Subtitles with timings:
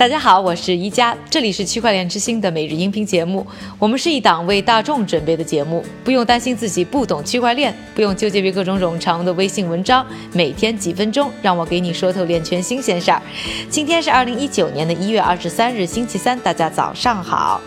[0.00, 3.46] 大家好，我是一加，这里是区块链之星的每日音频节目。
[3.78, 10.06] 我们是一档为大众准备的节目，不用担心自己不懂区块链，不用纠结于各种冗长的微信文章。
[10.32, 13.20] 每天几分钟，让我给你说透链圈新鲜事儿。
[13.68, 17.60] 今天是二零一九年的一月二十三日，星期三，大家早上好。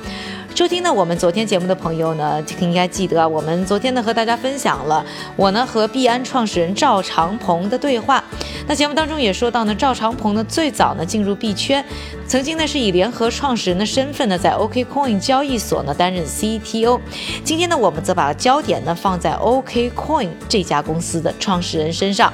[0.56, 5.06] 收听呢，我们昨天节目的朋友呢，应该记得，我们昨天呢和大家分享了
[5.36, 8.24] 我呢和币安创始人赵长鹏的对话。
[8.66, 11.84] 那节目当中也说到呢，赵长鹏呢最早呢进入币圈，
[12.28, 17.00] 曾经呢是以联合创始人的身份呢在 OKCoin 交易所呢担任 CTO。
[17.44, 22.32] 今天呢，我们则把焦点呢放在 OKCoin 这家公司的创始人身上。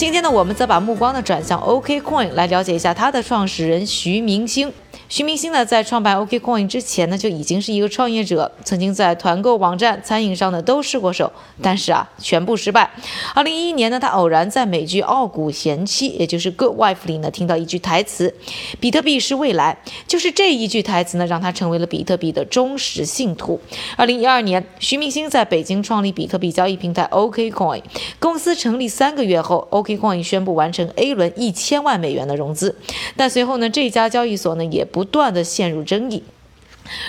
[0.00, 4.72] 今天呢，我们则把目光呢转向 OKCoin 来了解一下它的创始人徐明星。
[5.10, 12.90] 徐明星呢，在创办 OKCoin 之前呢，就已经是一个创业者，曾经在团购网站、餐饮上呢都试过手，但是啊，全部失败。
[13.34, 18.34] 二零一一年呢，他偶然在美剧《傲骨贤妻》也就是《Good Wife》里呢，听到一句台词
[18.80, 19.76] ：“比特币是未来。”
[20.08, 23.60] 就是这一句台词呢，让他成为了比特币的忠实信徒。
[23.96, 27.82] 二零一二年，徐明星在北京创立比特币交易平台 OKCoin。
[28.18, 32.74] 公司成立三个月后，OK，OKCoin 宣布完成 A 轮一千万美元的融资，
[33.16, 35.10] 但随后呢，这家交易所呢也不。
[35.10, 36.22] 断的陷入争议。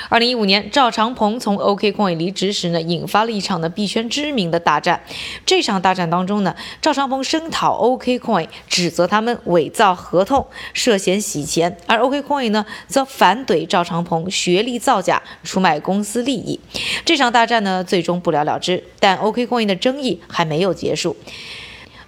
[0.09, 5.03] 二零一五年，赵长鹏从 OKCoin 离职时呢，引发了一场呢币圈知名的大战。
[5.45, 16.59] 这场大战当中呢，赵长鹏声讨 OKCoin，指责他们伪造合同，涉嫌洗钱；而 OKCoin 呢，则反怼赵长鹏学历造假，出卖公司利益。
[17.05, 18.83] 这场大战呢，最终不了了之。
[18.99, 21.15] 但 OKCoin 的争议还没有结束。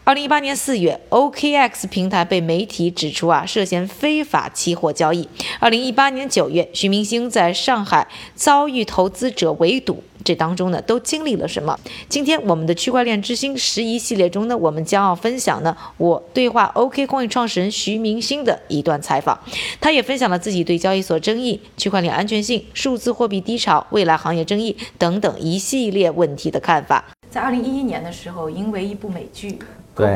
[0.06, 5.30] 二零一八年四月，OKX 平台被媒体指出啊涉嫌非法期货交易。
[5.62, 11.80] 二零一八年九月，徐明星在上海遭遇投资者围堵，这当中呢都经历了什么？
[12.10, 19.40] 今天我们的区块链之星十一系列中呢，我们将要分享呢我对话 OKCoin 创始人徐明星的一段采访。
[19.80, 27.06] 他也分享了自己对交易所争议、区块链安全性、数字货币低潮、未来行业争议等等一系列问题的看法。
[27.30, 29.58] 在二零一一年的时候，因为一部美剧。
[29.95, 30.08] 对，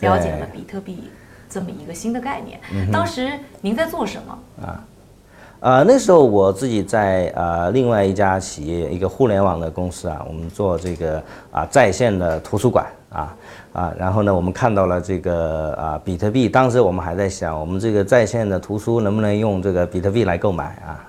[0.00, 1.10] 了解了比特币
[1.48, 2.60] 这么一个新的概念。
[2.92, 3.30] 当时
[3.60, 4.66] 您在做什么？
[4.66, 4.84] 啊，
[5.60, 13.36] 呃，那时候我自己在呃另外一家企业，一个互联网的公司啊，我们做这个啊在线的图书馆啊
[13.72, 21.04] 啊，然后呢，我们看到了这个啊比特币，当时我们还在想，我们这个在线的图书能不能用这个比特币来购买啊？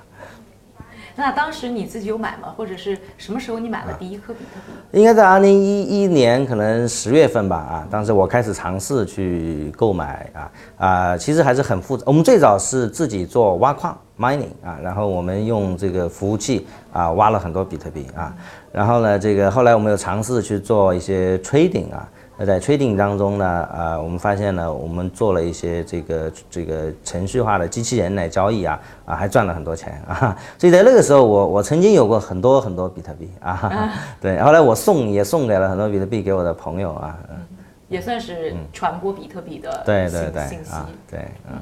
[1.20, 2.54] 那当时你自己有买吗？
[2.56, 4.98] 或者是什么时候你买了第一颗比特币？
[4.98, 7.58] 应该在二零一一年，可能十月份吧。
[7.58, 12.04] 啊，当时我开始尝试去购买啊啊，其实还是很复杂。
[12.08, 18.34] 我们最早是自己做挖矿 mining 啊，然后我们用这个服务器啊挖了很多比特币啊，
[18.72, 22.08] 然后呢，这个后来我们又尝试去做一些 trading 啊。
[22.42, 30.34] 那在 trading 当中呢，啊，我们发现呢，我们做了一些这个这个程序化的机器人来交易啊，啊，还赚了很多钱啊。
[30.58, 33.92] 所以在那个时候，我我曾经有过很多很多比特币啊，
[34.22, 34.40] 对。
[34.40, 37.20] 后来我送也送给了很多比特币给我的朋友啊，
[37.90, 40.72] 也算是传播比特币的对对对信息。
[41.12, 41.60] 对，嗯。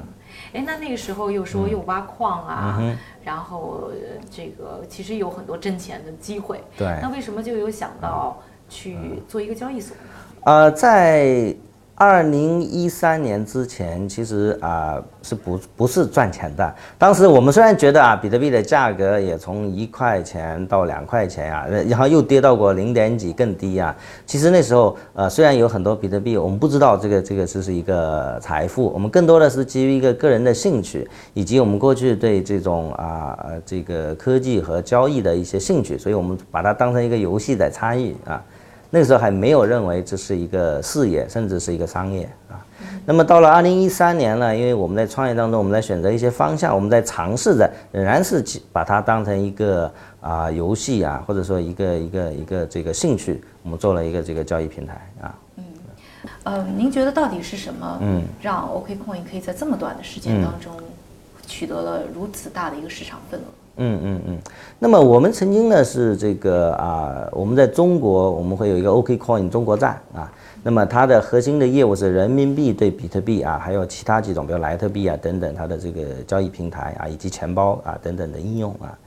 [0.52, 2.80] 哎，那那个时候又说又挖矿啊，
[3.24, 3.90] 然后
[4.30, 6.62] 这个其实有很多挣钱的机会。
[6.76, 6.86] 对。
[7.02, 8.36] 那为什么就有想到
[8.68, 8.96] 去
[9.26, 9.96] 做一个交易所？
[10.44, 11.54] 呃，在
[12.00, 16.74] 二零一三年之前，其实啊是不不是赚钱的。
[16.96, 23.94] 当时我们虽然觉得啊，比特币的价格也从一块钱到两块钱啊，然后又跌到过零点几更低啊。
[24.24, 38.40] 其实那时候呃，虽然有很多比特币，我们不知道这个这个这是一个财富，我们更多的是基于一个个人的兴趣，以及我们过去对这种啊这个科技和交易的一些兴趣，所以我们把它当成一个游戏在参与啊。
[38.90, 42.64] 那个时候还没有认为这是一个事业，甚至是一个商业啊。
[43.04, 49.90] 那么到了二零一三年呢，因为我们在创业当中，我们在选择一些方向，我们在尝试着，仍然是把它当成一个
[50.20, 55.34] 啊游戏啊，或者说一个一个一个这个兴趣，我们做了一个这个交易平台啊。
[55.56, 55.64] 嗯，
[56.44, 60.72] 呃，您觉得到底是什么，嗯，让 OKCoin 可以在这么短的时间当中
[61.46, 63.44] 取得了如此大的一个市场份额？
[63.80, 64.38] 嗯嗯嗯，
[64.80, 70.30] 那么我们曾经呢是这个啊，我们在中国我们会有一个 OKCoin 中国站啊，
[70.64, 78.98] 那么它的核心的业务是人民币对比特币啊，还有其他几种，比如莱特币啊等等，它的这个交易平台啊，以及钱包啊等等的应用啊。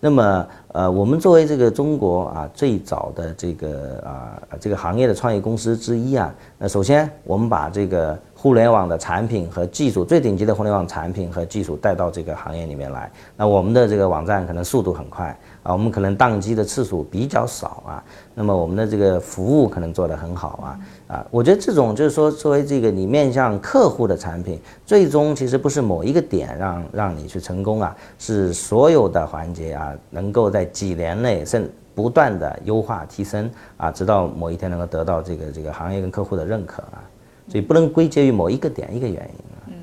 [0.00, 13.10] 那么呃，我们作为这个中国啊最早的这个啊这个行业的创业公司之一啊，那首先我们把这个互联网的产品和技术，最顶级的互联网产品和技术带到这个行业里面来。
[13.36, 18.04] 那我们的这个网站可能速度很快啊，我们可能宕机的次数比较少啊。
[18.36, 21.26] 那么我们的这个服务可能做得很好啊啊。
[21.32, 37.02] 我觉得这种就是说，作为这个你面向客户的产品，最终其实不是某一个点让让你去成功啊，是所有的环节啊，能够在几年内甚不断的优化提升啊，直到某一天能够得到这个这个行业跟客户的认可啊。
[37.48, 39.44] 所以不能归结于某一个点一个原因。
[39.68, 39.74] 嗯，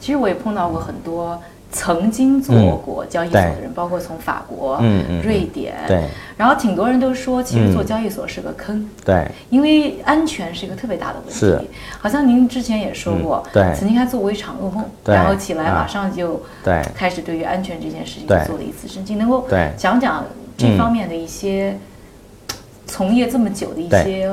[0.00, 1.40] 其实我也碰到过很多
[1.70, 4.78] 曾经做过交易所的人，包括从法国、
[5.24, 6.06] 瑞典，对，
[6.36, 11.40] 然后挺多人都说，其实做交易所是个坑，对，因为安全是一个特别大的问题。
[11.40, 11.58] 是，
[11.98, 16.82] 好像您之前也说过，对，曾经还做过一场噩梦，然后起来马上就对。
[16.94, 19.72] 开始对于安全这件事情做了一次升级，能够对。
[19.78, 20.24] 讲讲
[20.58, 21.78] 这方面的一些
[22.86, 24.30] 从业这么久的一些。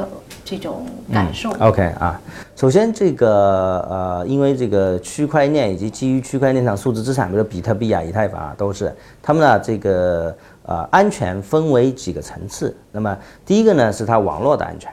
[0.49, 1.51] 这种感受。
[1.59, 2.19] OK 啊，
[2.55, 8.91] 首先这个呃，因为这个区块链以及基于区块链上数字资产，比如比特币啊、以太坊啊，都是
[9.21, 12.75] 他们呢这个呃安全分为几个层次。
[12.91, 13.15] 那么
[13.45, 14.91] 第一个呢是它网络的安全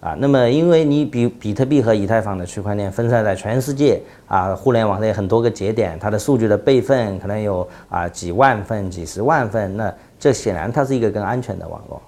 [0.00, 0.16] 啊。
[0.18, 12.00] 那么因为你比比特币和以太坊的区块链分散在全世界啊，互联网内很多个节点，它的数据的备份可能有啊几万份、几十万份，那这显然它是一个更安全的网络。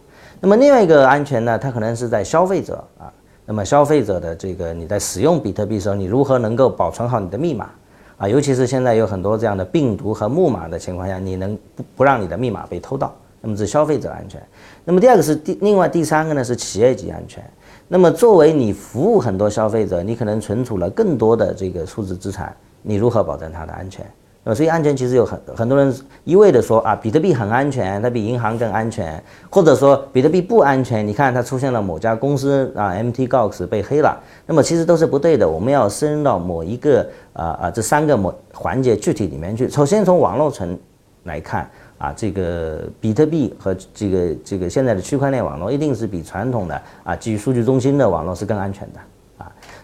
[0.47, 3.13] 那么另外一个安全呢，它可能是在消费者啊，
[3.47, 7.69] 那么消费者的这个你在使用比特币的时候，你如何能够保存好你的密码
[8.17, 8.29] 啊？
[8.29, 13.13] 尤其是现在有很多这样的病毒和木马的情况下，你能不不让你的密码被偷盗？
[13.41, 14.41] 那么是消费者安全。
[14.85, 17.43] 那么第二个是第另外第三个呢是企业级安全。
[17.89, 24.07] 那么作为你服务很多消费者，你可能存储了更多的这个数字资产，你如何保证它的安全？
[24.47, 29.21] 呃，所以安全其实有很很多人一味的说啊，比特币很安全，它比银行更安全，
[29.51, 31.05] 或者说比特币不安全。
[31.05, 34.17] 你看它出现了某家公司啊，Mt Gox 被黑了，
[34.47, 35.49] 那么其实都是不对的。
[35.49, 39.69] 我们要深入到某一个啊啊这三个某环节具体里面去。
[39.69, 40.79] 首先从网络层
[41.25, 41.69] 来看
[41.99, 49.01] 啊，这个比特币和这个这个现在的区块链网络一定是比传统的啊基于数据中心的网络是更安全的。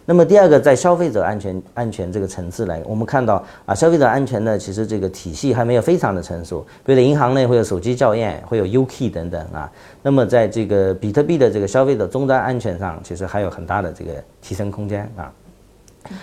[0.04, 6.66] 那么第二个，在消费者安全安全这个层次来，我们看到啊，消费者安全呢，其实这个体系还没有非常的成熟。
[6.84, 9.70] 比如银行内会有手机校验，会有 UKey 等等啊。
[10.02, 15.32] 那么在这个比特币的这个消费者终端安全上，其实还有很大的这个提升空间啊。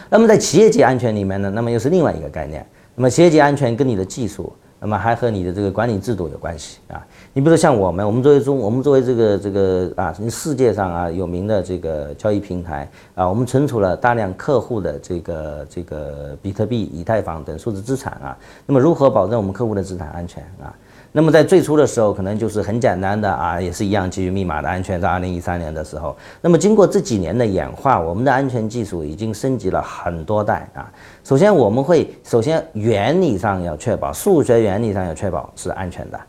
[0.10, 2.66] 那么在企业级安全里面呢，那么又是另外一个概念。
[2.96, 4.52] 那么企业级安全跟你的技术。
[4.82, 7.06] 那么还和你的这个管理制度有关系啊。
[7.34, 18.36] 你比如说像我们，我们作为中，我们作为这个这个啊，世界上啊有名的这个交易平台啊，我们存储了大量客户的这个这个比特币、以太坊等数字资产啊。
[18.66, 20.74] 那么如何保证我们客户的资产安全啊？
[21.12, 25.00] 那么在最初的时候，可能就是很简单的啊，也是一样基于密码的安全。
[25.00, 30.92] 在二零一三年的时候，那么经过这几年的演化，我们的安全技术已经升级了很多代啊。
[31.24, 36.20] 首先，我们会首先原理上要确保，数学原理上要确保是安全的。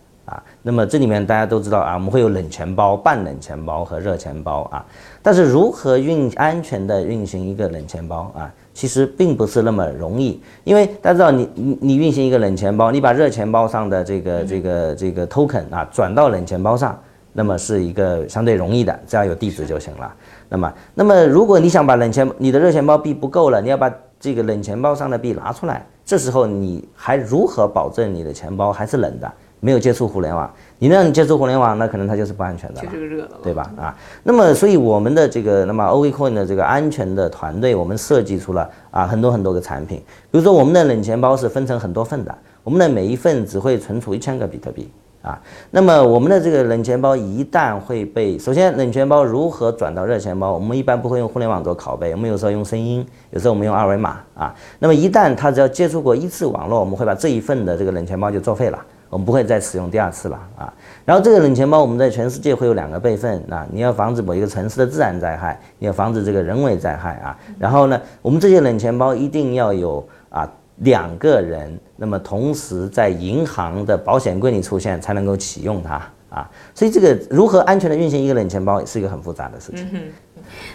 [0.62, 4.84] 那么这里面大家都知道啊，我们会有冷钱包、半冷钱包和热钱包啊。
[5.22, 8.52] 但是如何运安全的运行一个冷钱包啊？
[8.72, 16.98] 其实并不是那么容易，因为大家知道，你你你运行一个冷钱包，你把热钱包上的这个这个这个 token 啊转到冷钱包上，
[17.32, 20.14] 那么是一个相对容易的，只要有地址就行了。
[20.48, 29.30] 那么那么如果你想把冷钱你的热钱包币不够了，你要把这个冷钱包上的币拿出来，这时候你还如何保证你的钱包还是冷的？
[29.60, 33.70] 没有接触互联网，你让你接触互联网，那可能它就是不安全的了，对吧？
[33.76, 40.02] 啊，那么所以我们的这个，那么 OVCoin 的这个安全的团队，我们设计出了啊很多很多个产品。
[40.30, 42.34] 比如说我们的冷钱包是分成很多份的，
[42.64, 45.38] 我们的每一份只会存储一千个比特币啊。
[45.70, 54.54] 那么我们的这个冷钱包一旦会被，首先冷钱包如何转到热钱包，我们一般不会用互联网做拷贝，我们有时候用声音，有时候我们用二维码啊。
[54.78, 58.78] 那么一旦它只要接触过一次网络，我们会把这一份的这个冷钱包就作废了。
[59.10, 60.72] 我们不会再使用第二次了啊。
[61.04, 63.66] 然后这个冷钱包，我们在全世界会有两个备份啊。
[63.70, 67.36] 你要防止某一个城市的自然灾害，你要防止这个人为灾害啊。
[67.58, 76.00] 然后呢，我们这些冷钱包一定要有啊两个人，那么同时在银行的保险柜里出现，才能够启用它
[76.30, 76.48] 啊。
[76.72, 80.12] 所以这个如何安全的运行一个冷钱包，是一个很复杂的事情。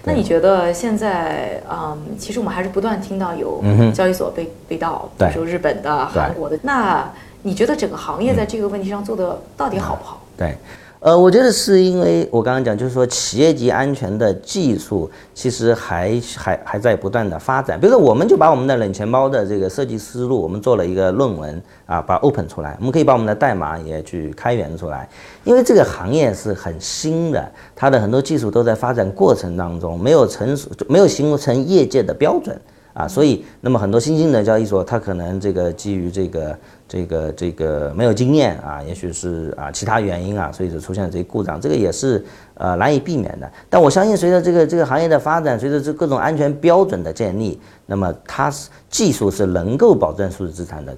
[0.03, 3.63] 那你觉得现在嗯，其实我们还是不断听到有
[3.93, 7.09] 交易所被被盗，比如日本的、韩国的那。
[7.45, 10.19] 你觉得整个行业在这个问题上做的到底好不好？
[10.35, 10.57] 对，
[10.99, 17.79] 呃，我觉得是因为我刚刚讲，就是说企业级安全的技术其实还还还在不断的发展。
[17.79, 25.07] 比如说，我们就把我们的冷钱包的这个设计思路，我们做了一个论文啊，把 open 出来，我们可以把我们的代码也去开源出来。
[25.43, 32.59] 因为这个行业是很新的，它的很多技术都在发展过程当中，没有成熟，没有形成业界的标准。
[32.95, 42.23] 啊，所以那么很多新兴的交易所，它可能这个基于这个这个这个没有经验啊，也许是啊其他原因啊，所以就出现了这些故障，这个也是
[42.53, 43.51] 呃难以避免的。
[43.69, 50.95] 但我相信随着这个这个行业的发展，随着这各种安全标准的建立，那么它是技术是能够保证数字资产的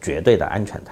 [0.00, 0.90] 绝对的安全的。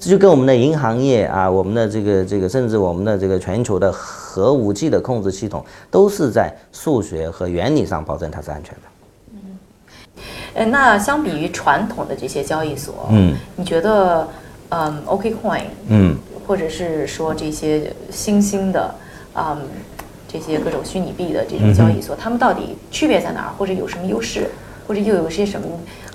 [0.00, 8.82] 这就跟我们的银行业啊，我们的这个这个，甚至我们的这个全球的核武器的控制系统，都是在数学和原理上保证它是安全的。
[10.58, 14.28] 嗯，呃，那相比于传统的这些交易所，嗯，你觉得，
[14.70, 18.94] 嗯，OKCoin，嗯，或者是说这些新兴的，
[19.34, 19.58] 嗯，
[20.26, 24.50] 这些各种虚拟币的这种交易所，它们到底区别在哪儿，或者有什么优势，
[24.86, 25.66] 或者又有些什么？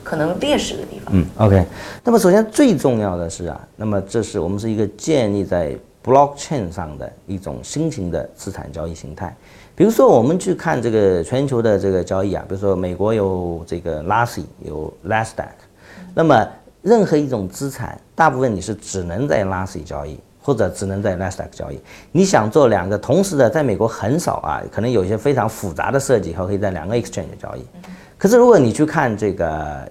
[0.03, 1.13] 可能劣势的地方。
[1.15, 1.65] 嗯，OK。
[2.03, 5.73] 那么首先最重要的是啊，那么这是我们是一个建立在
[6.03, 9.33] blockchain 上的一种新型的资产交易形态。
[9.75, 15.47] 比如说，我们去看这个全球的这个交易啊，比如说美国有这个 LASI，有 LASDAQ。
[16.13, 16.47] 那么
[16.83, 21.79] 任何一种资产，大部分你是只能在 LASI 交易，或者只能在 LASDAQ 交易。
[22.11, 27.65] 你想做两个同时的，在美国很少啊，可能有一些非常复杂的设计，还可以在两个 exchange 交易。
[28.15, 29.89] 可是如果你去看这个，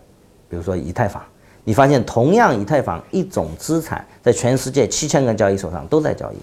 [0.49, 1.21] 比如说以太坊，
[1.65, 6.37] 你发现同样以太坊一种资产，在全世界七千个交易所上都在交易，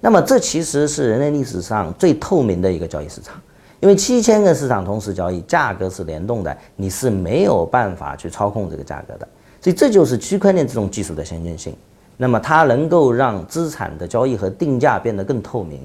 [0.00, 3.34] 那么这其实是人类历史上最透明的一个交易市场，
[3.80, 9.26] 因为七千个市场同时交易，价格是联动的，你是没有办法去操控这个价格的，
[9.60, 11.74] 所以这就是区块链这种技术的先进性。
[12.16, 15.80] 那么它能够让资产的交易和定价变得更透明，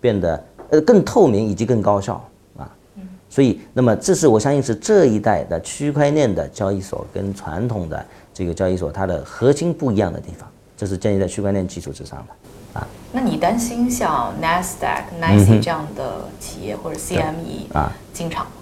[0.00, 2.14] 变得呃更透明以及更高效
[2.56, 2.68] 啊。
[3.28, 12.34] 所以，那么这是我相信是这一代的区块链的交易所跟传统的这个交易所它的核心不一样的地方，这是建立在区块链基础之上的
[12.74, 12.86] 啊。
[13.10, 18.52] 那你担心像 Nasdaq、NYSE 这样的企业或者 CME 啊进场吗？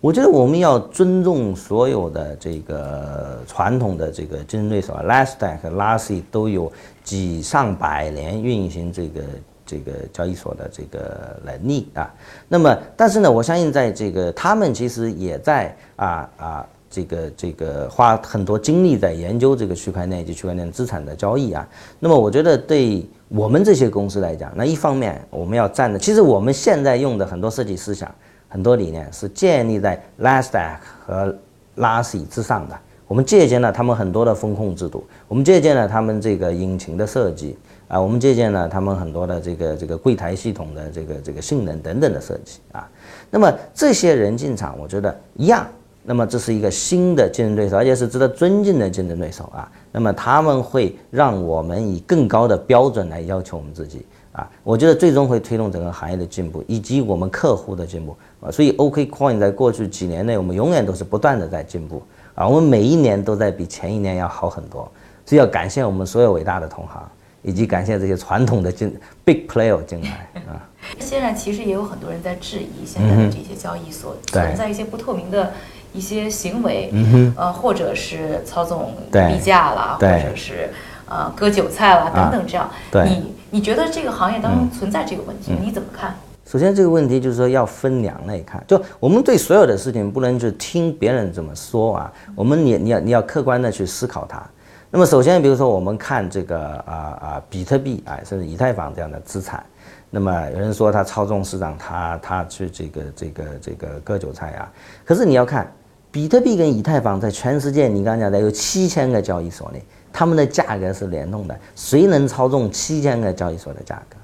[0.00, 6.72] 我觉得我们要尊重所有的这个传统的这个竞争对手啊，Nasdaq、NYSE 都有
[7.04, 9.22] 几上百年运行这个。
[9.66, 12.12] 这个交易所的这个能力啊，
[12.48, 21.64] 那么但是呢，我相信在这个他们其实也在啊啊这个这个花很多精力在研究这个区块链以及区块链资产的交易啊。
[22.00, 28.12] 那么我觉得对我们这些公司来讲，那一方面我们要站的，其实我们现在用的很多设计思想、
[28.48, 31.32] 很多理念是建立在 Nasdaq 和
[31.76, 32.76] LASI 之上的。
[33.06, 37.56] 我们借鉴了他们很多的风控制度，我们借鉴了他们这个引擎的设计。
[37.86, 42.88] 啊，我们借鉴了他们很多的这个这个柜台系统的这个这个性能等等的设计啊。
[43.30, 45.66] 那么这些人进场，我觉得一样。
[46.02, 49.70] 那么这是一个新的竞争对手，而且是值得尊敬的竞争对手啊。
[49.92, 54.48] 那么他们会让我们以更高的标准来要求我们自己啊。
[54.64, 58.50] 我觉得最终会推动整个行业的进步，以及我们客户的进步啊。
[58.50, 62.02] 所以 OKCoin 在过去几年内，我们永远都是不断的在进步
[62.34, 62.48] 啊。
[62.48, 64.90] 我们每一年都在比前一年要好很多，
[65.26, 67.08] 所以要感谢我们所有伟大的同行。
[67.42, 70.60] 以及感谢这些传统的进 big player 进来啊。
[71.00, 75.50] 现在其实也有很多人在质疑现在的这些交易所存在一些不透明的
[75.92, 80.70] 一些行为，嗯呃，或者是操纵币价啦，或者是
[81.08, 82.70] 呃割韭菜啦等等这样。
[83.04, 86.14] 你你觉得这个行业当中存在这个问题，你怎么看？
[86.46, 94.42] 首先这个问题就是说要分两类看，就我们对所有的事情不能就听别人怎么说啊，我们你你要你要客观的去思考它。
[94.90, 99.64] 那么首先，比如说我们看这个啊啊比特币啊，甚至以太坊这样的资产，
[100.10, 104.68] 那么有人说他操纵市场，他他去这个这个这个割韭菜啊。
[105.04, 105.72] 可是你要看
[106.10, 111.58] 比特币跟以太坊在全世界，你刚刚讲的有七千个交易所内，他们的价格是联动的。
[111.76, 114.16] 谁能操纵七千个交易所的价格？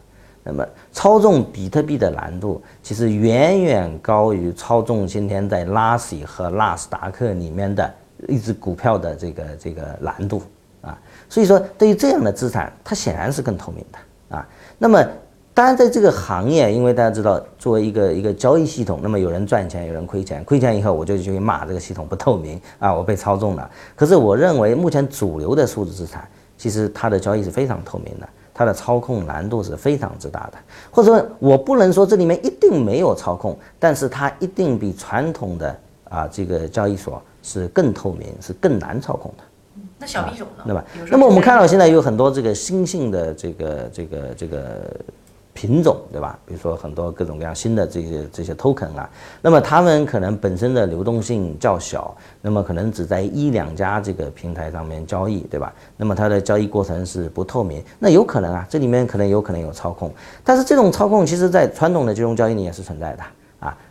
[0.43, 7.93] 那么操纵比特币的难度其实远远高于操纵今天在拉西和纳斯达克里面的
[8.29, 10.43] 一只股票的这个这个难度。
[10.83, 10.97] 啊，
[11.29, 14.49] 所以说对于这样的资产，它显然是更透明的啊。
[14.79, 15.05] 那么，
[15.57, 23.71] 当然在这个行业，因为大家知道，作为一个一个交易系统，那么有人赚钱，有人亏钱，亏钱以后我就去骂这个系统不透明啊，我被操纵了。
[23.95, 30.59] 可是我认为，目前主流的数字资产，其实它的交易是非常透明的，它的操控难度是非常之大的。
[30.91, 35.75] 或者说我不能说这里面一定没有操控，但是它一定比传统的
[36.11, 39.45] 啊这个交易所是更透明，是更难操控的。
[39.99, 40.65] 那小币种呢？
[40.67, 40.85] 对吧？
[41.11, 44.91] 那么我们看到现在有很多这个新兴的这个这个这个
[45.57, 46.39] 品种，对吧？
[46.45, 49.09] 比如说很多各种各样新的这些这些 token 啊，
[49.41, 55.73] 那么他们可能本身的流动性较小，那么可能只在一两家这个平台上面交易，对吧？
[55.97, 60.13] 那么它的交易过程是不透明，那有可能啊，这里面可能有可能有操控，
[60.45, 63.23] 但是这种操控其实在传统的金融交易里也是存在的。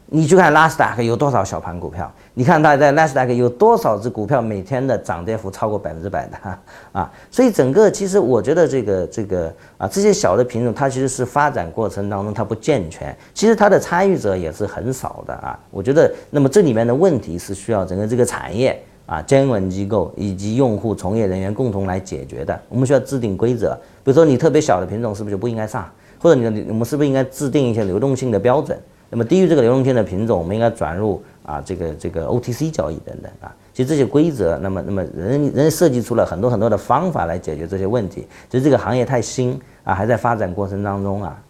[0.08, 2.12] 你去看纳斯达克有多少小盘股票？
[2.36, 6.38] 你看它在纳斯达克有多少只股票每天的涨跌幅超过百分之百的
[6.94, 7.12] 啊？
[7.32, 15.60] 所以整个其实我觉得这个这个啊这些小的品种它其实是发展过程当中它不健全，其实它的参与者也是很少的啊。
[15.72, 22.60] 我觉得那么这里面的问题是需要整个这个产业啊监管机构以及用户从业人员共同来解决的。
[22.70, 25.90] 我们需要制定规则，比如说你特别小的品种是不是就不应该上？
[26.20, 28.78] 或者你的我们是不是应该制定一些流动性的标准？
[29.16, 33.50] 那么低于这个流动性的品种，我们应该转入啊这个这个 OTC 交易等等啊。
[33.74, 38.28] 其实这些规则，那么那么人人设计出了很多很多的方法来解决这些问题。
[38.50, 41.42] 其实这个行业太新啊，还在发展过程当中啊。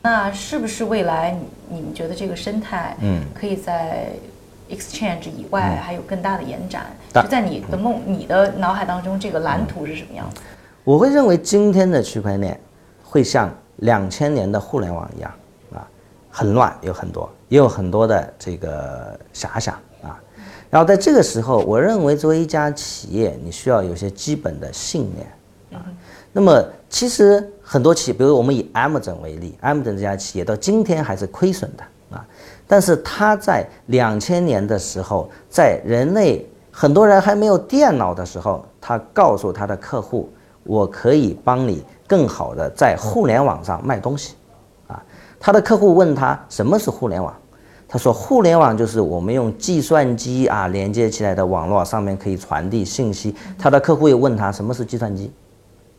[0.00, 1.38] 那是不是未来
[1.68, 4.08] 你们觉得这个生态嗯可以在
[4.70, 6.86] exchange 以外还有更大的延展？
[7.12, 10.40] 就在你的梦、你的脑海当中，这个蓝图是什么样子？
[10.82, 12.58] 我会认为今天的区块链
[13.04, 15.30] 会像两千年的互联网一样。
[16.38, 20.20] 很乱，有很多，也有很多的这个遐想啊。
[20.68, 25.26] 然后在这个时候，我认为作为一家企业，你需要有些基本的信念
[25.80, 25.80] 啊。
[26.34, 31.82] 那么，其实很多企业，比如我们以 Amazon 为例，Amazon 这家企业到今天还是亏损的
[32.14, 32.22] 啊。
[32.66, 40.30] 但是它在两千年的时候，在人类很多人还没有电脑的时候，他告诉他的客户
[40.64, 44.34] ：“我可以帮你更好的在互联网上卖东西。”
[45.46, 47.32] 他的客户问他什么是互联网，
[47.86, 53.32] 他说互联网就是我们用计算机啊连接起来的网络，上面可以传递信息。
[53.56, 55.30] 他的客户又问他什么是计算机，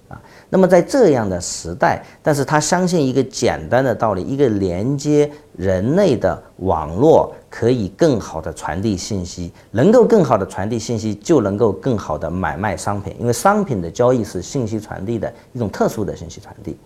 [0.09, 16.77] 啊，那么在这样的时代，但是他相信一个简单的道理：一个连接人类的网络可以更好的传递信息，能够更好的传递信息，就能够更好的买卖商品，因为商品的交易是信息传递的一种特殊的信息传递。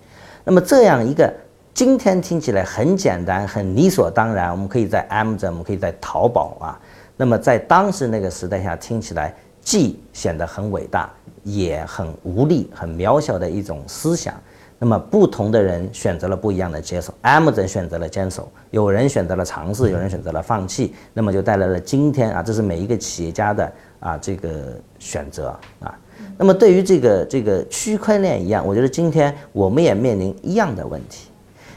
[0.44, 1.34] 那么这样一个。
[1.74, 4.52] 今天听起来很简单，很理所当然。
[4.52, 6.80] 我们可以在 Amazon，我们可以在淘宝啊。
[7.16, 11.10] 那么在当时那个时代下，听起来既显得很伟大，
[11.44, 14.34] 也很无力、很渺小的一种思想。
[14.78, 17.14] 那么不同的人选择了不一样的接受。
[17.24, 20.94] Amazon 选择了坚守，有人选择了尝试，有人选择了放弃。
[21.14, 25.98] 那么就带来了今天啊，这是每一个企业家的啊这个选择啊。
[26.38, 31.31] 那么对于这个这个区块链一样，我觉得今天我们也面临一样的问题。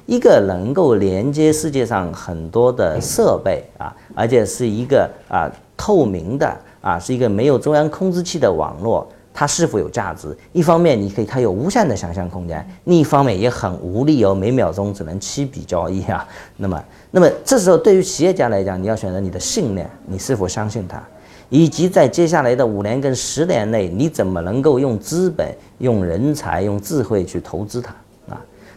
[0.06, 10.36] 一个能够连接世界上很多的设备啊，而且是一个啊透明的啊，是一个没有中央控制器的网络，它是否有价值？
[10.52, 16.26] 一方面你可以它有无限的想象空间，另一方面也很无力哦，每秒钟只能七笔交易啊。
[16.58, 21.02] 那么，那么这时候对于企业家来讲，你要选择你的信念，你是否相信它，
[21.48, 27.94] 以及在接下来的五年跟十年内，你怎么能够用资本、用人才、用智慧去投资它？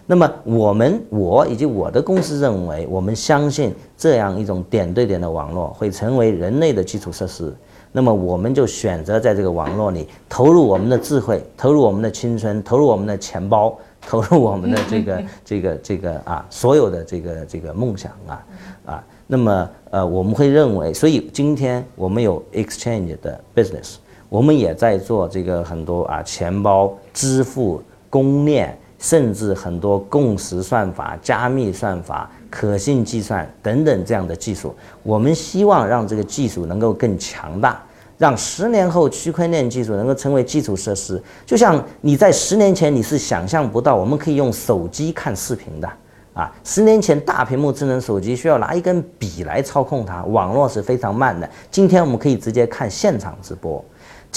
[0.09, 7.53] 那么我们，我以及我的公司认为，我们相信这样一种点对点的网络会成为人类的基础设施。
[7.91, 18.45] 那么我们就选择在这个网络里投入我们的智慧，投入我们的青春，投入我们的钱包， 投入我们的这个 这个这个啊所有的这个这个梦想啊
[18.85, 19.03] 啊。
[19.27, 23.95] 那么呃我们会认为，所以今天我们有 exchange 的 business，
[24.29, 28.77] 我们也在做这个很多啊钱包支付公链。
[28.99, 37.81] 甚至很多共识算法、加密算法、可信计算等等这样的技术，我们希望让这个技术能够更强大，
[38.17, 41.21] 让十年后区块链技术能够成为基础设施。
[41.45, 45.87] 就像你在十年前你是想象不到我们可以用手机看视频的
[46.33, 51.49] 啊，十年前大屏幕智能手机需要拿一根笔来操控它，网络是非常慢的。
[51.69, 53.83] 今天我们可以直接看现场直播。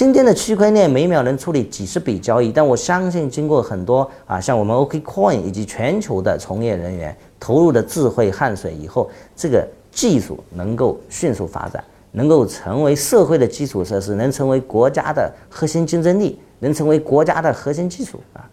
[0.00, 18.48] 今天的区块链每秒能处理几十笔交易，但我相信经过很多啊，像我们 OKCoin 以及全球的从业人员投入的智慧汗水以后，这个技术能够迅速发展，能够成为社会的基础设施，能成为国家的核心竞争力，能成为国家的核心技术啊。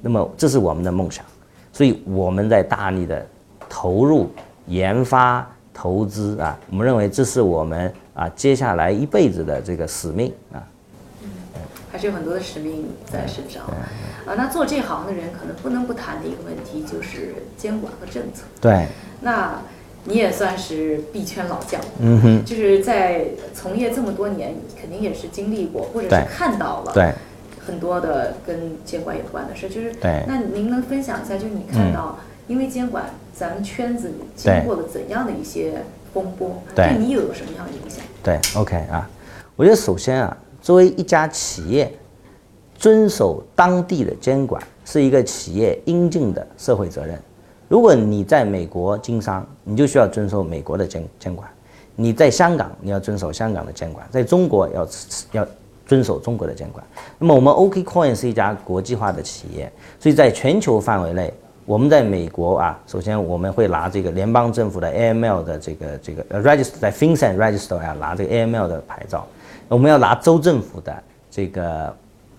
[0.00, 1.22] 那么这是我们的梦想，
[1.74, 3.22] 所以我们在大力的
[3.68, 4.30] 投入
[4.66, 10.66] 研发投资啊，我们认为这是我们啊接下来一辈子的这个使命啊。
[11.96, 14.34] 还是有很多的使命在身上啊。
[14.36, 18.42] 那做这行的人可能不能不谈的一个问题就是监管和政策。
[18.60, 18.86] 对。
[19.22, 19.62] 那
[20.04, 27.14] 你也算是币圈老将，嗯哼，就是在从业这么多年，肯定也是经历过或者是看到了对
[27.66, 29.70] 很多的跟监管有关的事。
[29.70, 30.22] 就是对。
[30.28, 35.82] 那您能分享一下，就是你看到因为监管，咱们圈子经过了怎样的一些
[36.12, 38.04] 风波，对你又有什么样的影响？
[38.22, 39.08] 对，OK 啊，
[39.56, 40.36] 我觉得首先啊。
[40.66, 41.88] 作为一家企业，
[42.76, 47.16] 遵守当地的监管是一个企业应尽的社会责任。
[47.68, 51.48] 如果你在美国经商，你就需要遵守美国的监监管；
[51.94, 54.88] 你在香港，你要遵守香港的监管；在中国要
[55.30, 55.46] 要
[55.86, 56.84] 遵守中国的监管。
[57.16, 61.32] 那么我们 OKCoin 是一家国际化的企业，所以在全球范围内，
[61.64, 69.24] 我们在美国啊，首先我们会拿这个联邦政府的 AML 的这个这个 register 在 FinCEN register 要拿这个 AML 的牌照，
[69.68, 71.94] 我们要拿州政府的这个。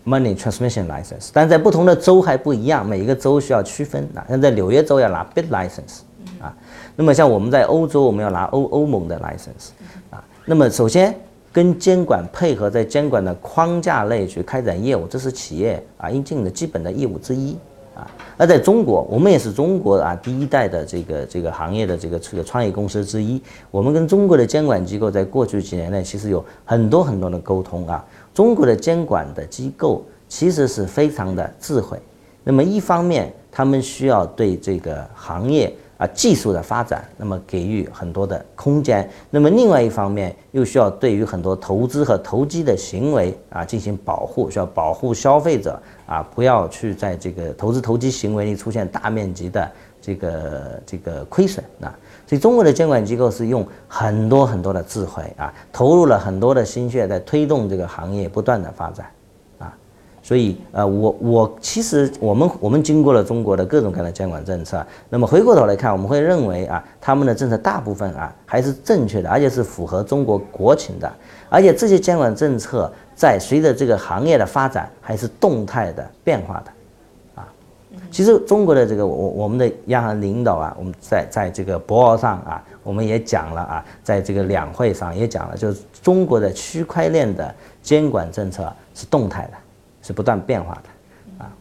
[0.08, 4.24] Money transmission license，但在不同的州还不一样，每一个州需要区分啊。
[4.30, 6.00] 像在纽约州要拿 Bit license
[6.40, 6.56] 啊，
[6.96, 9.72] 那么像我们在欧洲，我们要拿欧欧盟的 license
[10.10, 10.24] 啊。
[10.46, 11.14] 那么首先
[11.52, 17.58] 跟监管配合，在监管的框架内去开展业务，这是企业啊应尽的基本的义务之一
[17.98, 18.10] 啊。
[18.38, 28.06] 那在中国，我们也是中国啊第一代的这个这个行业的这个这个创业公司之一，我们跟中国的监管机构在过去几年内其实有很多很多的沟通啊。
[28.34, 32.00] 中国的监管的机构其实是非常的智慧，
[32.44, 51.94] 那么一方面他们需要对这个行业啊技术的发展，那么给予很多的空间，那么另外一方面又需要对于很多投资和投机的行为啊进行保护，需要保护消费者啊不要去在这个投资投机行为里出现大面积的这个这个亏损啊。
[52.28, 59.06] 所以中国的监管机构是用很多很多的智慧啊，投入了很多的心血在推动这个行业不断的发展，
[60.28, 71.10] 所以呃，我我其实我们我们经过了中国的各种各样的监管政策，那么回过头来看，我们会认为啊，他们的政策大部分啊还是正确的，而且是符合中国国情的，
[71.48, 77.42] 而且这些监管政策在随着这个行业的发展还是动态的变化的。
[77.42, 77.48] 啊
[78.12, 89.54] 其实中国的这个我我们的央行领导啊，我们在在这个博鳌上啊，我们也讲了啊，在这个两会上也讲了，就是中国的区块链的监管政策是动态的，
[90.08, 91.52] 是不断变化的啊。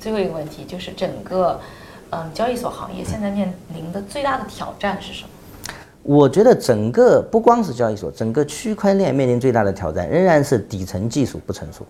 [0.00, 1.60] 最后一个问题就是整个
[2.08, 5.28] 嗯交易所行业现在面临的最大的挑战是什么？
[6.02, 11.86] 我觉得整个不光是交易所，整个区块链面临最大的挑战仍然是底层技术不成熟。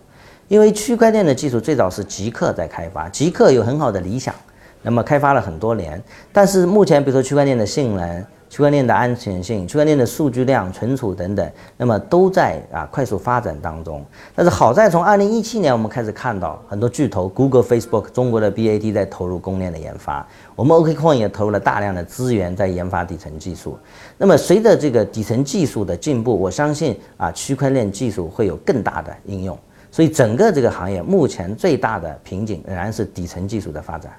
[0.49, 4.35] 因为区块链的技术最早是极客在开发，极客有很好的理想，
[4.81, 5.99] 那么开发了很多年，
[6.33, 14.05] 但是目前比如说区块链的性能、区块链的安全性、区块链的数据量、存储等等，那么都在啊快速发展当中。
[14.35, 20.23] 但是好在从二零一七年我们开始看到很多巨头，Google、Facebook、中国的 BAT 在投入公链的研发，
[20.55, 23.75] 我们 OKCoin 也投入了大量的资源在研发底层技术。
[24.19, 29.57] 那么随着这个底层技术的进步，我相信啊区块链技术会有更大的应用。
[29.89, 34.13] 所以整个这个行业目前最大的瓶颈仍然是底层技术的发展。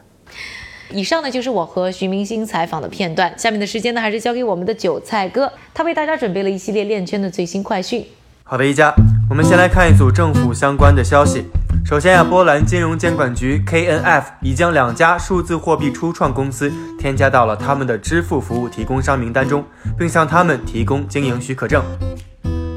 [0.90, 8.04] 以上呢就是我和徐明星采访的片段，下面的时间呢还是交给我们的韭菜哥，他为大家准备了一系列链圈的最新快讯。
[8.44, 8.92] 好的，一家，
[9.30, 11.44] 我们先来看一组政府相关的消息。
[11.84, 19.64] 首先呀，波兰金融监管局 KNF 已将两家数字货币初创公司添加到了他们的支付服务提供商名单中，
[19.98, 21.82] 并向他们提供经营许可证。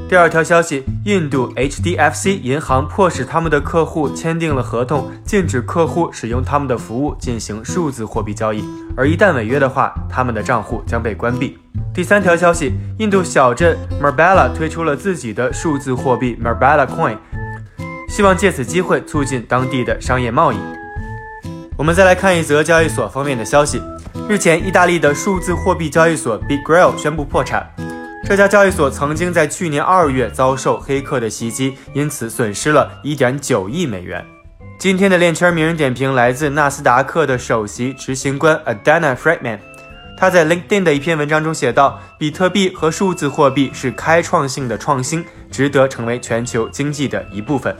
[0.08, 8.64] 第二条消息，印度 HDFC 银行迫使他们的客户签订了合同，禁止客户使用他们的服务进行数字货币交易，
[8.96, 11.58] 而一旦违约的话，他们的账户将被关闭。
[11.92, 17.18] 第三条消息，印度小镇 Marbella 推出了自己的数字货币 Marbella Coin，
[18.08, 20.56] 希望借此机会促进当地的商业贸易。
[21.76, 23.78] 我们再来看一则交易所方面的消息，
[24.26, 27.70] 日前，意大利的数字货币交易所 Bigrale 宣布破产。
[28.28, 34.22] 这家交易所曾经在去年二月遭受黑客的袭击，因此损失了一点九亿美元。
[34.78, 39.58] 今天的链圈名人点评来自纳斯达克的首席执行官 Adana Friedman，
[40.18, 47.74] 他在 LinkedIn 的一篇文章中写道：“比特币和数字货币是开创性的创新，值得成为全球经济的一部分。”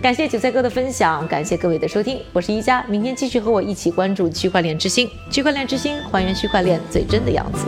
[0.00, 7.66] 感谢韭菜哥的分享，感谢各位的收听，我是一加，明天继续和我一起关注区块链之星，区块链之星还原区块链最真的样子。